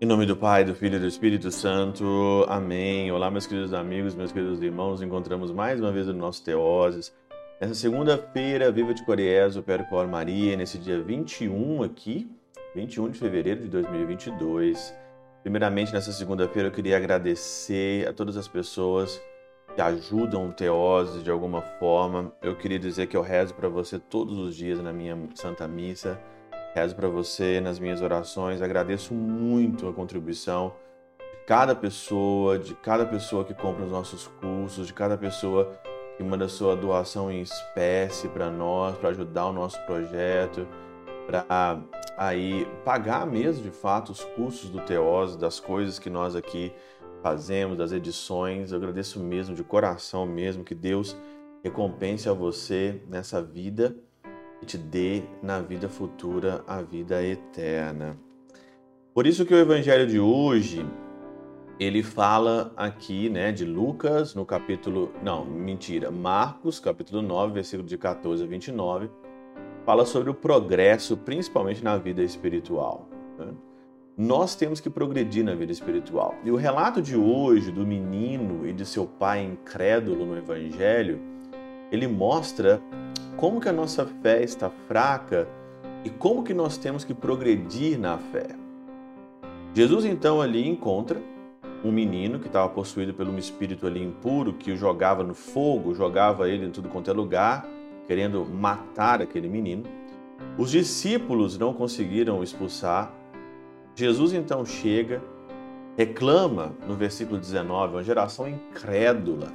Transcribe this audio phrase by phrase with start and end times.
[0.00, 2.46] Em nome do Pai, do Filho e do Espírito Santo.
[2.48, 3.10] Amém.
[3.10, 5.02] Olá, meus queridos amigos, meus queridos irmãos.
[5.02, 7.12] Encontramos mais uma vez no nosso Teoses.
[7.60, 12.30] Nessa segunda-feira, viva de Coriezo, Percor Maria, nesse dia 21 aqui,
[12.76, 14.94] 21 de fevereiro de 2022.
[15.42, 19.37] Primeiramente, nessa segunda-feira, eu queria agradecer a todas as pessoas que
[19.80, 22.32] ajudam o Teoses de alguma forma.
[22.42, 26.18] Eu queria dizer que eu rezo para você todos os dias na minha Santa Missa
[26.74, 28.62] rezo para você nas minhas orações.
[28.62, 30.72] Agradeço muito a contribuição
[31.18, 35.72] de cada pessoa, de cada pessoa que compra os nossos cursos, de cada pessoa
[36.16, 40.66] que manda sua doação em espécie para nós, para ajudar o nosso projeto,
[41.26, 41.80] para
[42.16, 46.72] aí pagar mesmo de fato os custos do Teós, das coisas que nós aqui
[47.22, 48.72] fazemos, das edições.
[48.72, 51.16] Eu agradeço mesmo de coração mesmo que Deus
[51.62, 53.96] recompense a você nessa vida
[54.62, 58.16] e te dê na vida futura a vida eterna.
[59.14, 60.84] Por isso que o evangelho de hoje
[61.78, 67.96] ele fala aqui, né, de Lucas no capítulo, não, mentira, Marcos, capítulo 9, versículo de
[67.96, 69.08] 14 a 29,
[69.84, 73.08] fala sobre o progresso, principalmente na vida espiritual.
[73.38, 73.54] Né?
[74.20, 76.34] Nós temos que progredir na vida espiritual.
[76.44, 81.20] E o relato de hoje do menino e de seu pai incrédulo no evangelho,
[81.92, 82.82] ele mostra
[83.36, 85.48] como que a nossa fé está fraca
[86.04, 88.48] e como que nós temos que progredir na fé.
[89.72, 91.22] Jesus então ali encontra
[91.84, 95.94] um menino que estava possuído por um espírito ali impuro que o jogava no fogo,
[95.94, 97.64] jogava ele em tudo quanto é lugar,
[98.04, 99.84] querendo matar aquele menino.
[100.58, 103.14] Os discípulos não conseguiram expulsar.
[103.98, 105.20] Jesus então chega,
[105.96, 109.48] reclama no versículo 19, uma geração incrédula,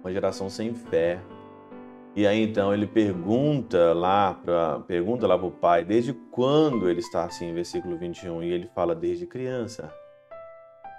[0.00, 1.20] uma geração sem fé,
[2.16, 7.24] e aí então ele pergunta lá para pergunta lá o pai desde quando ele está
[7.24, 9.92] assim, versículo 21, e ele fala desde criança.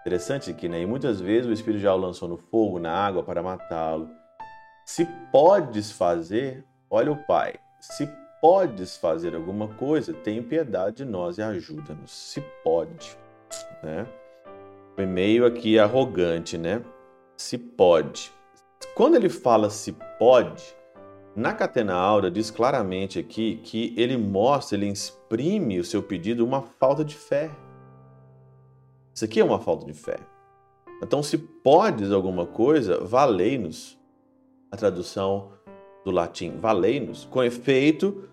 [0.00, 3.22] Interessante que né, e muitas vezes o Espírito já o lançou no fogo, na água
[3.22, 4.08] para matá-lo.
[4.86, 8.08] Se podes fazer, olha o pai, se
[8.46, 12.12] podes fazer alguma coisa, tenha piedade de nós e ajuda-nos.
[12.12, 13.18] Se pode,
[13.82, 14.06] né?
[14.94, 16.80] Foi meio aqui arrogante, né?
[17.36, 18.30] Se pode.
[18.94, 20.62] Quando ele fala se pode,
[21.34, 26.62] na Catena Aura diz claramente aqui que ele mostra, ele exprime o seu pedido uma
[26.62, 27.50] falta de fé.
[29.12, 30.20] Isso aqui é uma falta de fé.
[31.02, 33.98] Então, se podes alguma coisa, valei-nos.
[34.70, 35.50] A tradução
[36.04, 37.24] do latim, valei-nos.
[37.24, 38.28] Com efeito,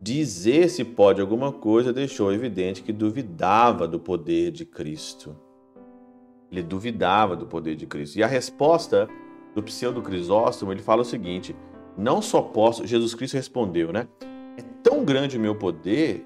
[0.00, 5.36] dizer se pode alguma coisa deixou evidente que duvidava do poder de Cristo.
[6.50, 8.16] Ele duvidava do poder de Cristo.
[8.16, 9.08] E a resposta
[9.54, 11.54] do pseudo Crisóstomo, ele fala o seguinte:
[11.96, 14.08] não só posso, Jesus Cristo respondeu, né?
[14.56, 16.24] É tão grande o meu poder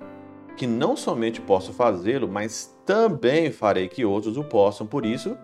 [0.56, 4.86] que não somente posso fazê-lo, mas também farei que outros o possam.
[4.86, 5.36] Por isso,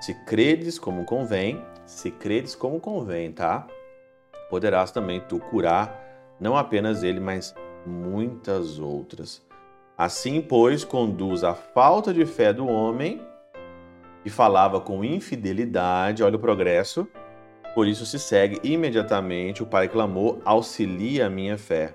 [0.00, 3.66] se credes como convém, se credes como convém, tá?
[4.48, 6.04] Poderás também tu curar
[6.40, 7.54] não apenas ele, mas
[7.86, 9.42] muitas outras.
[9.96, 13.22] Assim, pois, conduz a falta de fé do homem,
[14.22, 17.06] que falava com infidelidade, olha o progresso,
[17.74, 21.94] por isso se segue imediatamente, o pai clamou: auxilia a minha fé.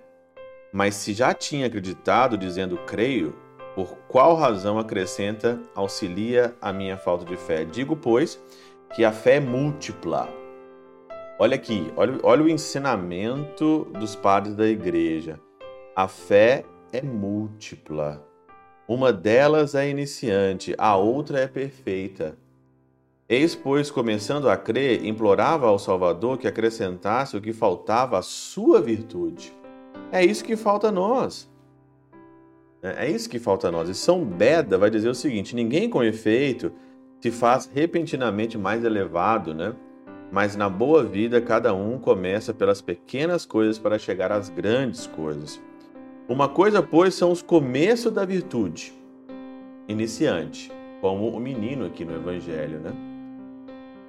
[0.71, 3.35] Mas se já tinha acreditado, dizendo creio,
[3.75, 7.63] por qual razão acrescenta auxilia a minha falta de fé?
[7.63, 8.41] Digo, pois,
[8.93, 10.29] que a fé é múltipla.
[11.39, 15.39] Olha aqui, olha, olha o ensinamento dos padres da igreja.
[15.95, 18.25] A fé é múltipla.
[18.87, 22.37] Uma delas é iniciante, a outra é perfeita.
[23.27, 28.81] Eis, pois, começando a crer, implorava ao Salvador que acrescentasse o que faltava à sua
[28.81, 29.53] virtude.
[30.11, 31.47] É isso que falta a nós.
[32.81, 33.89] É isso que falta a nós.
[33.89, 36.71] E São Beda vai dizer o seguinte: ninguém com efeito
[37.21, 39.75] se faz repentinamente mais elevado, né?
[40.31, 45.61] Mas na boa vida, cada um começa pelas pequenas coisas para chegar às grandes coisas.
[46.29, 48.93] Uma coisa, pois, são os começos da virtude,
[49.87, 50.71] iniciante,
[51.01, 52.91] como o menino aqui no Evangelho, né?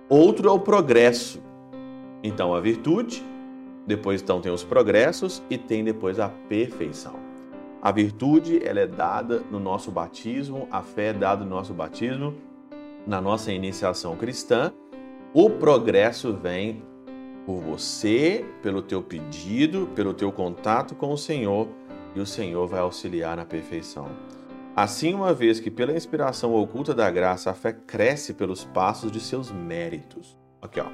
[0.07, 1.41] Outro é o progresso.
[2.23, 3.25] Então, a virtude,
[3.87, 7.15] depois então tem os progressos e tem depois a perfeição.
[7.81, 12.35] A virtude, ela é dada no nosso batismo, a fé é dada no nosso batismo,
[13.07, 14.75] na nossa iniciação cristã.
[15.33, 16.83] O progresso vem
[17.47, 21.67] por você, pelo teu pedido, pelo teu contato com o Senhor,
[22.15, 24.09] e o Senhor vai auxiliar na perfeição.
[24.75, 29.21] Assim, uma vez que pela inspiração oculta da graça a fé cresce pelos passos de
[29.21, 30.39] seus méritos.
[30.63, 30.87] Aqui, ó.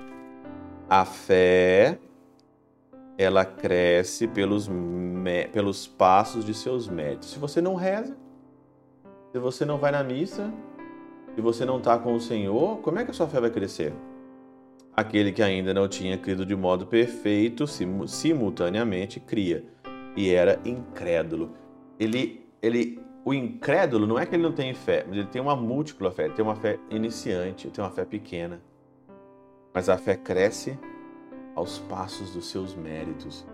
[0.89, 1.99] A fé
[3.19, 4.69] ela cresce pelos,
[5.53, 7.31] pelos passos de seus méritos.
[7.31, 8.17] Se você não reza,
[9.33, 10.53] se você não vai na missa,
[11.35, 13.93] se você não está com o Senhor, como é que a sua fé vai crescer?
[14.95, 17.67] Aquele que ainda não tinha crido de modo perfeito,
[18.07, 19.65] simultaneamente cria
[20.17, 21.53] e era incrédulo.
[22.01, 25.55] Ele, ele, o incrédulo não é que ele não tem fé, mas ele tem uma
[25.55, 26.25] múltipla fé.
[26.25, 28.63] Ele tem uma fé iniciante, tem uma fé pequena.
[29.75, 30.79] Mas a fé cresce
[31.55, 33.47] aos passos dos seus méritos.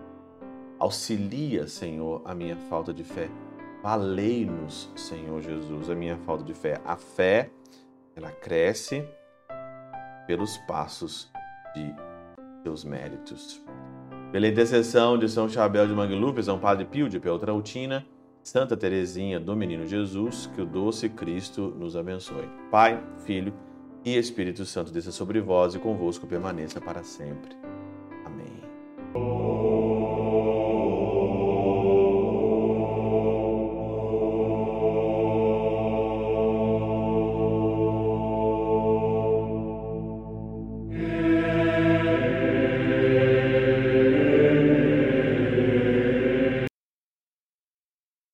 [0.79, 3.29] Auxilia, Senhor, a minha falta de fé.
[3.81, 6.79] Valei-nos, Senhor Jesus, a minha falta de fé.
[6.85, 7.49] A fé,
[8.15, 9.05] ela cresce
[10.25, 11.29] pelos passos
[11.75, 11.93] de
[12.63, 13.61] seus méritos.
[14.33, 18.03] Pela intercessão de São Chabel de Mangluf, São Padre Pio de Peltrautina,
[18.41, 22.49] Santa Teresinha do Menino Jesus, que o doce Cristo nos abençoe.
[22.71, 23.53] Pai, Filho
[24.03, 27.55] e Espírito Santo desça sobre vós e convosco permaneça para sempre.
[28.25, 29.42] Amém.